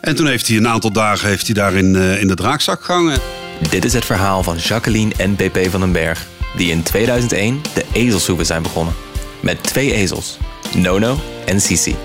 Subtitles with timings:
[0.00, 2.84] En toen heeft hij een aantal dagen heeft hij daar in, eh, in de draakzak
[2.84, 3.20] gehangen.
[3.70, 6.26] Dit is het verhaal van Jacqueline en PP van den Berg,
[6.56, 8.94] die in 2001 de ezelshoeven zijn begonnen.
[9.40, 10.36] Met twee ezels,
[10.74, 11.96] Nono en Sisi.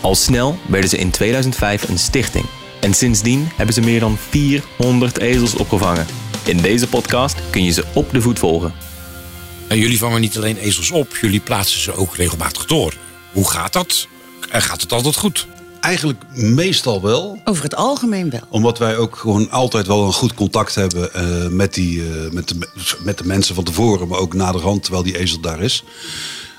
[0.00, 2.44] Al snel werden ze in 2005 een stichting.
[2.80, 6.06] En sindsdien hebben ze meer dan 400 ezels opgevangen.
[6.44, 8.74] In deze podcast kun je ze op de voet volgen.
[9.68, 12.94] En jullie vangen niet alleen ezels op, jullie plaatsen ze ook regelmatig door.
[13.32, 14.08] Hoe gaat dat?
[14.50, 15.46] En gaat het altijd goed?
[15.80, 17.40] Eigenlijk meestal wel.
[17.44, 18.40] Over het algemeen wel.
[18.48, 22.48] Omdat wij ook gewoon altijd wel een goed contact hebben eh, met, die, eh, met,
[22.48, 22.56] de,
[23.02, 25.84] met de mensen van tevoren, maar ook naderhand terwijl die ezel daar is.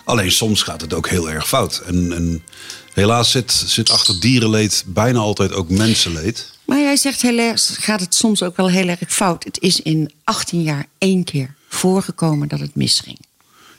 [0.03, 1.81] Alleen soms gaat het ook heel erg fout.
[1.85, 2.43] En, en
[2.93, 6.51] helaas zit, zit achter dierenleed bijna altijd ook mensenleed.
[6.65, 9.43] Maar jij zegt helaas gaat het soms ook wel heel erg fout.
[9.43, 13.19] Het is in 18 jaar één keer voorgekomen dat het misging.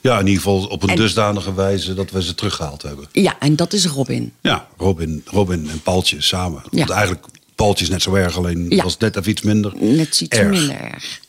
[0.00, 3.06] Ja, in ieder geval op een En- dusdanige wijze dat we ze teruggehaald hebben.
[3.12, 4.32] Ja, en dat is Robin.
[4.40, 6.62] Ja, Robin, Robin en Paaltje samen.
[6.70, 6.78] Ja.
[6.78, 8.82] Want eigenlijk, Paaltje is net zo erg, alleen Ja.
[8.82, 10.50] was net even iets minder Net iets erg.
[10.50, 11.20] minder erg.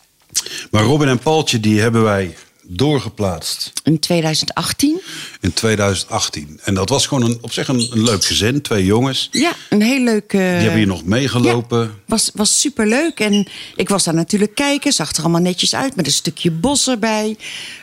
[0.71, 2.35] Maar Robin en Paaltje, die hebben wij
[2.73, 5.01] doorgeplaatst In 2018,
[5.41, 6.59] in 2018.
[6.63, 9.27] En dat was gewoon een, op zich een, een leuk gezin, twee jongens.
[9.31, 10.33] ja, een heel leuk...
[10.33, 11.91] eh, Die hebben hier nog meegelopen.
[12.05, 13.19] was, was superleuk.
[13.19, 14.93] En ik was daar natuurlijk kijken.
[14.93, 17.37] Zag er allemaal netjes uit met een stukje bos erbij.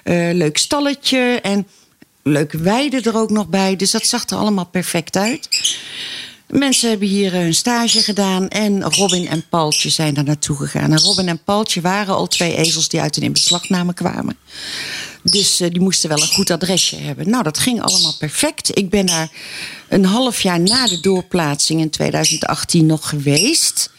[0.05, 1.67] eh, leuk stalletje en
[2.23, 3.77] leuke weide er ook nog bij.
[3.77, 5.49] Dus dat zag er allemaal perfect uit.
[6.49, 10.93] Mensen hebben hier eh, een stage gedaan en Robin en Paultje zijn daar naartoe gegaan.
[10.93, 14.37] En Robin en Paultje waren al twee ezels die uit een inbeslagname kwamen.
[15.23, 17.31] Dus eh, die moesten wel een goed adresje hebben.
[17.31, 18.79] Nou, dat ging allemaal perfect.
[18.79, 19.29] Ik ben daar
[19.89, 23.91] een half jaar na de doorplaatsing in 2018 nog geweest.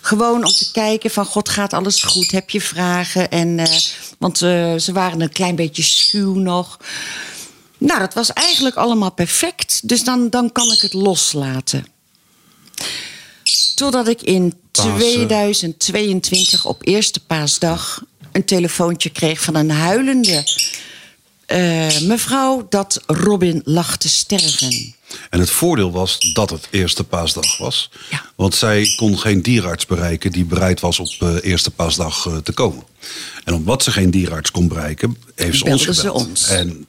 [0.00, 2.30] Gewoon om te kijken van, god, gaat alles goed?
[2.30, 3.30] Heb je vragen?
[3.30, 3.76] En, eh,
[4.18, 6.78] want eh, ze waren een klein beetje schuw nog.
[7.78, 9.88] Nou, dat was eigenlijk allemaal perfect.
[9.88, 11.93] Dus dan, dan kan ik het loslaten.
[13.74, 14.96] Totdat ik in Pasen.
[14.98, 20.44] 2022 op eerste paasdag een telefoontje kreeg van een huilende
[21.46, 24.94] eh, mevrouw dat Robin lag te sterven.
[25.30, 27.90] En het voordeel was dat het eerste paasdag was.
[28.10, 28.24] Ja.
[28.34, 32.52] Want zij kon geen dierenarts bereiken die bereid was op eh, eerste paasdag eh, te
[32.52, 32.84] komen.
[33.44, 36.26] En omdat ze geen dierenarts kon bereiken, heeft ze ons ze gebeld.
[36.26, 36.48] ons.
[36.48, 36.86] En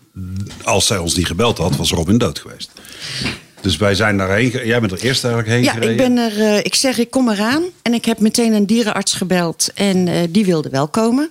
[0.64, 2.72] als zij ons niet gebeld had, was Robin dood geweest.
[3.66, 4.50] Dus wij zijn daarheen.
[4.50, 5.92] Jij bent er eerst eigenlijk heen Ja, gereden.
[5.92, 6.40] ik ben er.
[6.56, 7.64] eh, ik zeg, ik kom eraan.
[7.82, 9.70] En ik heb meteen een dierenarts gebeld.
[9.76, 11.30] En eh, die wilde wel komen.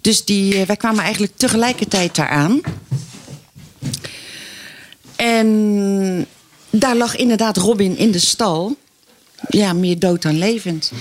[0.00, 2.60] Dus die, eh, wij kwamen eigenlijk tegelijkertijd daar aan.
[5.16, 6.26] En
[6.70, 8.76] daar lag inderdaad Robin in de stal.
[9.48, 10.92] Ja, meer dood dan levend.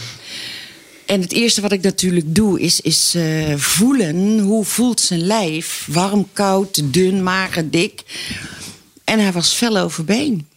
[1.06, 3.16] En het eerste wat ik natuurlijk doe is, is
[3.56, 4.40] voelen.
[4.40, 5.88] Hoe voelt zijn lijf?
[5.92, 8.04] Warm, koud, dun, mager, dik.
[9.06, 10.48] En hij was fel overbeen.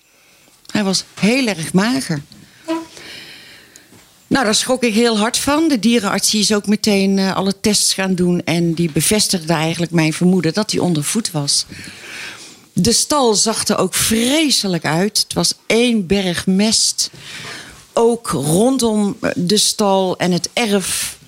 [0.66, 2.22] Hij was heel erg mager.
[4.26, 5.68] Nou, daar schrok ik heel hard van.
[5.68, 8.44] De dierenarts die is ook meteen eh, alle tests gaan doen.
[8.44, 11.66] En die bevestigde eigenlijk mijn vermoeden dat hij onder voet was.
[12.72, 15.18] De stal zag er ook vreselijk uit.
[15.18, 17.10] Het was één berg mest.
[17.92, 21.18] Ook rondom eh, de stal en het erf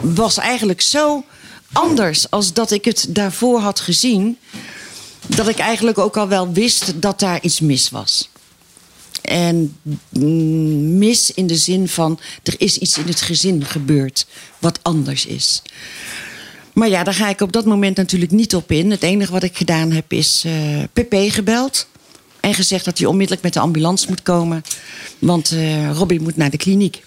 [0.00, 1.24] was eigenlijk zo
[1.72, 4.38] anders als dat ik het daarvoor had gezien.
[5.36, 8.30] Dat ik eigenlijk ook al wel wist dat daar iets mis was.
[9.22, 9.76] En
[10.08, 14.26] mm, mis in de zin van er is iets in het gezin gebeurd
[14.58, 15.62] wat anders is.
[16.72, 18.90] Maar ja, daar ga ik op dat moment natuurlijk niet op in.
[18.90, 21.86] Het enige wat ik gedaan heb is eh PP gebeld.
[22.40, 24.62] En gezegd dat hij onmiddellijk met de ambulance moet komen.
[25.18, 27.02] Want eh Robbie moet naar de kliniek.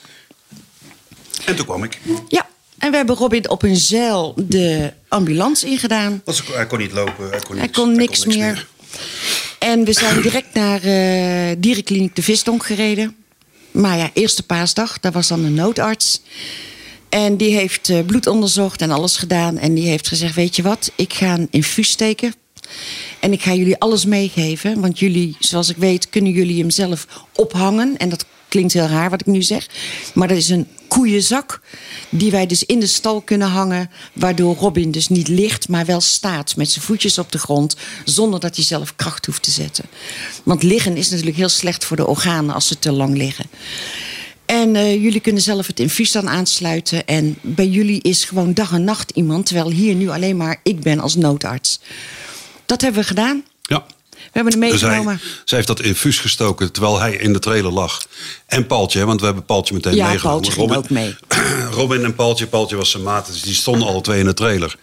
[1.46, 2.00] En toen kwam ik.
[2.28, 2.48] Ja,
[2.84, 6.22] en we hebben Robin op een zeil de ambulance ingedaan.
[6.26, 7.30] Was, hij kon niet lopen.
[7.30, 8.68] Hij kon, Hij niks, kon niks meer.
[9.60, 13.16] En we zijn direct naar eh, dierenkliniek de Visdonk gereden.
[13.72, 16.22] Maar ja, eerste paasdag, daar was dan een noodarts.
[17.10, 19.58] En die heeft eh, bloed onderzocht en alles gedaan.
[19.58, 22.34] En die heeft gezegd, weet je wat, ik ga een infuus steken.
[23.20, 24.82] En ik ga jullie alles meegeven.
[24.82, 27.98] Want jullie, zoals ik weet, kunnen jullie hem zelf ophangen.
[27.98, 29.68] En dat klinkt heel raar wat ik nu zeg.
[30.14, 31.62] Maar dat is een koeienzak
[32.10, 33.90] die wij dus in de stal kunnen hangen.
[34.14, 37.76] Waardoor Robin dus niet ligt, maar wel staat met zijn voetjes op de grond.
[38.06, 39.86] Zonder dat hij zelf kracht hoeft te zetten.
[40.44, 43.46] Want liggen is natuurlijk heel slecht voor de organen als ze te lang liggen.
[44.46, 47.08] En eh, jullie kunnen zelf het infuus dan aansluiten.
[47.08, 49.46] En bij jullie is gewoon dag en nacht iemand.
[49.46, 51.80] Terwijl hier nu alleen maar ik ben als noodarts.
[52.66, 53.44] Dat hebben we gedaan.
[53.62, 53.86] Ja.
[54.34, 55.22] Hebben hem Dus hij, meegenomen.
[55.46, 58.02] zij heeft dat infuus gestoken terwijl hij in de trailer lag.
[58.46, 60.42] En Paaltje, hè, want we hebben Paaltje meteen Ja, meegenomen.
[60.42, 61.16] Paaltje ging ook mee.
[61.80, 64.76] Robin en Paaltje, Paaltje was zijn maat, dus die stonden alle twee in de trailer.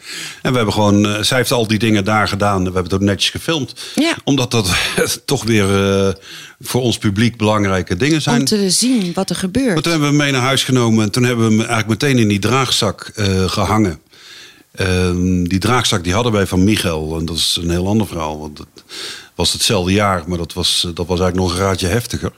[0.42, 2.58] En we hebben gewoon, eh, zij heeft al die dingen daar gedaan.
[2.58, 3.74] We hebben het ook netjes gefilmd.
[3.94, 4.16] Ja.
[4.24, 4.70] Omdat dat
[5.24, 6.12] toch weer eh,
[6.60, 8.38] voor ons publiek belangrijke dingen zijn.
[8.38, 9.82] Om te zien wat er Maar gebeurt.
[9.82, 12.18] toen hebben we hem mee naar huis genomen en toen hebben we hem eigenlijk meteen
[12.18, 14.00] in die draagzak eh, gehangen.
[14.74, 17.18] Ehm, die draagzak die hadden wij van Michael.
[17.18, 18.38] En dat is een heel ander verhaal.
[18.38, 18.68] Want het
[19.40, 22.32] was hetzelfde jaar, maar dat was, dat was eigenlijk nog een raadje heftiger.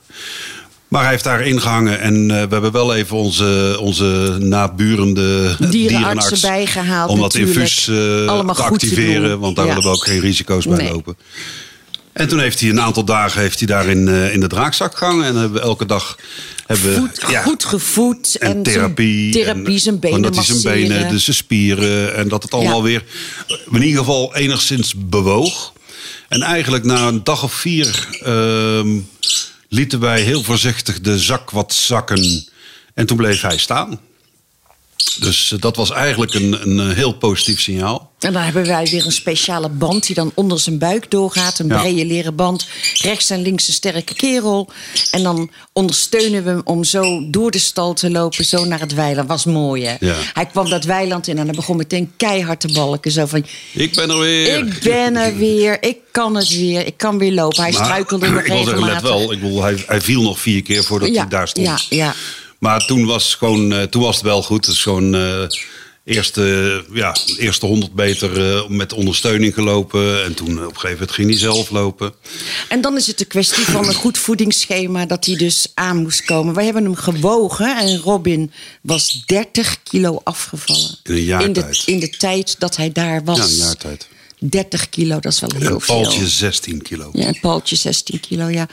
[0.87, 6.41] Maar hij heeft daar ingehangen en eh, we hebben wel even onze, onze naburende dierenarts
[6.41, 9.73] bijgehaald Om dat infuus eh, Allemaal te activeren, want daar Ja.
[9.73, 10.91] willen we ook geen risico's bij Nee.
[10.91, 11.17] lopen.
[12.13, 14.97] En toen heeft hij een aantal dagen heeft hij daar in, eh, in de draagzak
[14.97, 15.25] gehangen.
[15.25, 16.17] En hebben we elke dag
[16.65, 18.35] hebben, we, Goed, ja, goed gevoed.
[18.35, 19.31] en, zijn- therapie.
[19.31, 22.15] Therapie, en zijn benen dat hij zijn benen, dus zijn spieren.
[22.15, 22.83] En dat het allemaal Ja.
[22.83, 23.03] weer
[23.71, 25.72] in ieder geval enigszins bewoog.
[26.33, 28.99] En eigenlijk na een dag of vier ehm,
[29.69, 32.47] lieten wij heel voorzichtig de zak wat zakken.
[32.93, 33.99] En toen bleef hij staan.
[35.19, 38.12] Dus eh, dat was eigenlijk een, een heel positief signaal.
[38.23, 41.59] En dan hebben wij weer een speciale band die dan onder zijn buik doorgaat.
[41.59, 41.79] Een Ja.
[41.79, 42.67] brede leren band.
[42.93, 44.69] Rechts en links een sterke kerel.
[45.11, 48.45] En dan ondersteunen we hem om zo door de stal te lopen.
[48.45, 49.27] Zo naar het weiland.
[49.27, 49.95] Was mooi hè.
[49.99, 50.15] Ja.
[50.33, 53.11] Hij kwam dat weiland in en hij begon meteen keihard te balken.
[53.11, 54.57] Zo van, Ik ben er weer.
[54.57, 55.83] ik ben er weer.
[55.83, 56.85] Ik kan het weer.
[56.85, 57.63] Ik kan weer lopen.
[57.63, 59.31] Hij Maar struikelde nog ik wil zeggen, let wel.
[59.31, 61.67] Ik bedoel, hij, hij viel nog vier keer voordat Ja, hij daar stond.
[61.67, 62.13] ja, ja.
[62.59, 64.65] Maar toen was, gewoon, eh, toen was het wel goed.
[64.65, 65.43] Het is gewoon eh
[66.03, 70.23] eerste, ja, eerste 100 meter eh, met ondersteuning gelopen.
[70.23, 72.13] En toen eh, op een gegeven moment ging hij zelf lopen.
[72.69, 76.25] En dan is het de kwestie van een goed voedingsschema dat hij dus aan moest
[76.25, 76.53] komen.
[76.53, 78.51] Wij hebben hem gewogen en Robin
[78.81, 80.97] was 30 kilo afgevallen.
[81.03, 81.83] In een jaar in de, tijd.
[81.85, 83.37] in de tijd dat hij daar was.
[83.37, 84.07] Ja, een jaar tijd.
[84.49, 86.01] 30 kilo, dat is wel heel veel.
[86.01, 87.09] Paaltje 16 kilo.
[87.13, 88.67] Ja, en Paaltje 16 kilo, ja.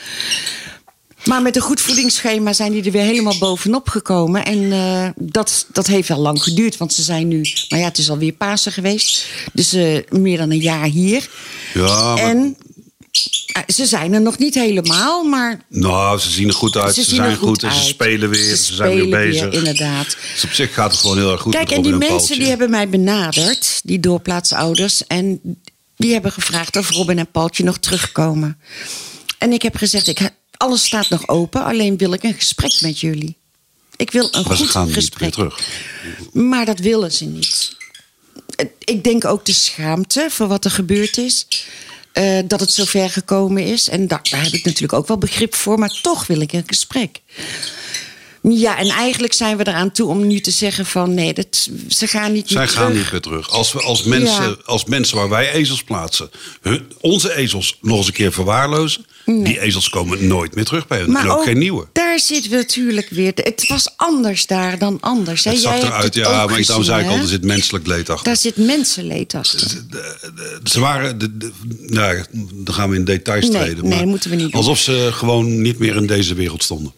[1.24, 4.44] Maar met een goed voedingsschema zijn die er weer helemaal bovenop gekomen.
[4.44, 6.76] En eh, dat, dat heeft wel lang geduurd.
[6.76, 9.26] Want ze zijn nu, nou ja, het is alweer Pasen geweest.
[9.52, 11.28] Dus eh, meer dan een jaar hier.
[11.74, 12.56] Ja, maar, En
[13.46, 16.94] eh, ze zijn er nog niet helemaal, maar nou, ze zien er goed uit.
[16.94, 18.56] Ze, zijn goed, en ze spelen weer.
[18.56, 19.52] Ze, Ze zijn weer bezig.
[19.52, 20.16] inderdaad.
[20.34, 22.70] Dus op zich gaat het gewoon heel erg goed Kijk, en die mensen die hebben
[22.70, 25.40] mij benaderd, die doorplaatsouders, en
[25.96, 28.58] die hebben gevraagd of Robin en Paultje nog terugkomen.
[29.38, 33.00] En ik heb gezegd, ik, alles staat nog open, alleen wil ik een gesprek met
[33.00, 33.36] jullie.
[33.96, 35.32] Ik wil een Maar ze goed gaan niet gesprek.
[35.32, 35.60] terug.
[36.32, 37.76] Maar dat willen ze niet.
[38.78, 41.46] Ik denk ook de schaamte voor wat er gebeurd is.
[42.12, 43.88] eh, dat het zover gekomen is.
[43.88, 45.78] En daar, daar heb ik natuurlijk ook wel begrip voor.
[45.78, 47.20] Maar toch wil ik een gesprek.
[48.42, 51.14] Ja, en eigenlijk zijn we eraan toe om nu te zeggen van...
[51.14, 52.98] nee, dat, ze gaan niet Zij meer gaan terug.
[53.02, 53.50] niet weer terug.
[53.50, 54.56] Als, we, als, mensen, Ja.
[54.64, 56.30] als mensen waar wij ezels plaatsen,
[56.60, 59.06] hun, onze ezels nog eens een keer verwaarlozen,
[59.38, 61.16] die ezels komen nooit meer terug bij hun.
[61.16, 61.86] en ook, geen nieuwe.
[61.92, 62.18] daar
[62.50, 63.32] we natuurlijk weer...
[63.34, 65.44] Het was anders daar dan anders.
[65.44, 65.50] hè.
[65.50, 68.24] Het zag eruit, ja, maar daarom gezien, zei ik al, er zit menselijk leed achter.
[68.24, 69.60] Daar zit mensenleed achter.
[70.64, 71.50] Ze waren, de, de-
[71.86, 72.24] nou,
[72.54, 73.88] dan gaan we in details Nee, treden.
[73.88, 74.52] nee, maar moeten we niet.
[74.52, 76.92] Alsof ze gewoon niet meer in deze wereld stonden.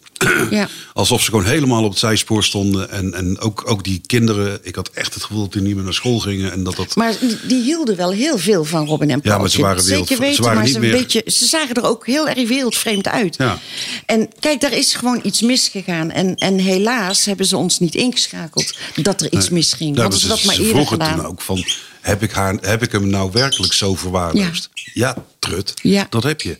[0.49, 0.67] Ja.
[0.93, 2.89] Alsof ze gewoon helemaal op het zijspoor stonden.
[2.89, 5.83] En, en ook, ook die kinderen, ik had echt het gevoel dat die niet meer
[5.83, 6.51] naar school gingen.
[6.51, 7.13] En dat dat, Maar
[7.47, 9.29] die- hielden wel heel veel van Robin en Paultje.
[9.31, 11.23] Ja, maar ze waren wereld- Zeker weten, ze waren maar niet ze, meer- een beetje,
[11.25, 13.35] ze zagen er ook heel erg wereldvreemd uit.
[13.37, 13.59] Ja.
[14.05, 16.11] En kijk, daar is gewoon iets misgegaan.
[16.11, 19.95] En, en helaas hebben ze ons niet ingeschakeld dat er iets misging.
[19.95, 21.15] Ja, Hadden ze maar dat maar eerder vroegen gedaan.
[21.17, 21.63] toen ook van,
[22.01, 24.69] heb ik, haar, heb ik hem nou werkelijk zo verwaarloosd?
[24.93, 26.07] Ja, trut, Ja.
[26.09, 26.57] dat heb je.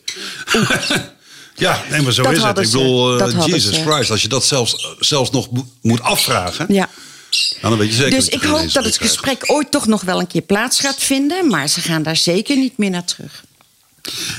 [1.55, 2.57] ja, nee, maar zo Dat is het.
[2.57, 3.77] Ik bedoel, eh, Jesus.
[3.77, 6.89] Christ, als je dat zelfs, zelfs nog mo- moet afvragen, Ja.
[7.61, 8.97] dan weet je zeker Dus ik hoop dat het krijgt.
[8.97, 11.47] gesprek ooit toch nog wel een keer plaats gaat vinden.
[11.47, 13.43] Maar ze gaan daar zeker niet meer naar terug.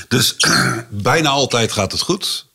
[0.07, 0.35] Dus
[0.89, 2.45] bijna altijd gaat het goed.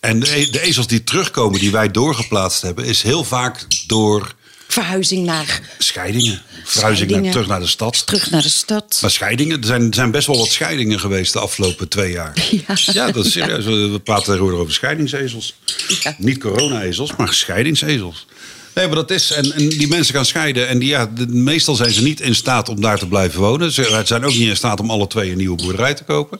[0.00, 4.34] En de, e- de ezels die terugkomen, die wij doorgeplaatst hebben, is heel vaak door
[4.72, 6.42] Verhuizing naar scheidingen.
[6.64, 8.06] Verhuizing naar, terug naar de stad.
[8.06, 8.98] terug naar de stad.
[9.00, 12.32] Maar scheidingen, er zijn, zijn best wel wat scheidingen geweest de afgelopen twee jaar.
[12.92, 13.10] Ja.
[13.10, 13.64] dat is serieus.
[13.64, 15.54] We praten tegenwoordig over scheidingsezels.
[16.02, 16.14] Ja.
[16.18, 18.26] Niet corona-ezels, maar scheidingsezels.
[18.74, 19.30] Nee, maar dat is.
[19.32, 20.68] En, en die mensen gaan scheiden.
[20.68, 23.72] En die, ja, de- meestal zijn ze niet in staat om daar te blijven wonen.
[23.72, 26.38] Ze zijn ook niet in staat om alle twee een nieuwe boerderij te kopen.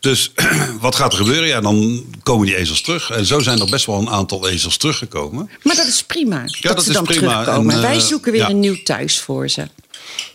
[0.00, 0.32] Dus
[0.80, 1.48] wat gaat er gebeuren?
[1.48, 3.10] Ja, dan komen die ezels terug.
[3.10, 5.50] En zo zijn er best wel een aantal ezels teruggekomen.
[5.62, 6.40] Maar dat is prima.
[6.40, 7.42] dat, dat ze is dan prima.
[7.42, 7.74] terugkomen.
[7.74, 8.48] En, eh, Wij zoeken weer ja.
[8.50, 9.68] een nieuw thuis voor ze.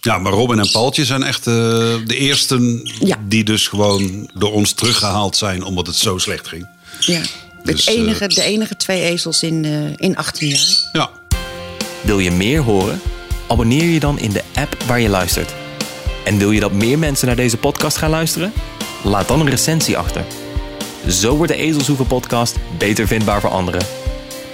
[0.01, 1.53] Ja, maar Robin en Paultje zijn echt eh,
[2.05, 3.17] de eersten Ja.
[3.27, 6.67] die dus gewoon door ons teruggehaald zijn omdat het zo slecht ging.
[6.99, 7.21] Ja.
[7.63, 10.89] Dus, het enige, eh, de enige twee ezels in, eh, in 18 jaar.
[10.93, 11.09] Ja.
[12.01, 13.01] Wil je meer horen?
[13.47, 15.53] Abonneer je dan in de app waar je luistert.
[16.25, 18.53] En wil je dat meer mensen naar deze podcast gaan luisteren?
[19.03, 20.25] Laat dan een recensie achter.
[21.08, 23.86] Zo wordt de Ezelshoeven podcast beter vindbaar voor anderen.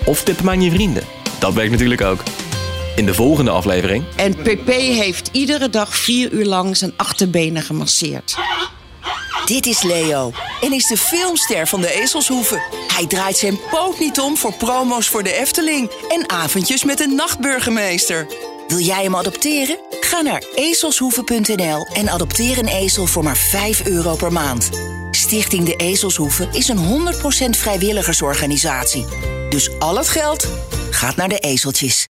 [0.06, 1.04] Of tip hem aan je vrienden.
[1.40, 2.24] Dat werkt natuurlijk ook.
[2.96, 8.36] In de volgende aflevering En PP heeft iedere dag vier uur lang zijn achterbenen gemasseerd.
[9.46, 12.62] Dit is Leo en is de filmster van de Ezelshoeven.
[12.94, 17.16] Hij draait zijn poot niet om voor promo's voor de Efteling en avondjes met een
[17.16, 18.28] nachtburgemeester.
[18.68, 19.78] Wil jij hem adopteren?
[20.18, 24.70] Ga naar ezelshoeven.nl en adopteer een ezel voor maar 5 euro per maand.
[25.12, 27.10] Stichting De Ezelshoeven is een
[27.48, 29.06] 100% vrijwilligersorganisatie.
[29.50, 30.48] Dus al het geld
[30.90, 32.06] gaat naar de ezeltjes.